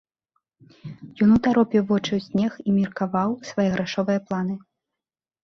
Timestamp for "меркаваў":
2.79-3.37